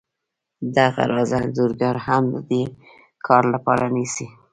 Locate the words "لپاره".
3.53-3.85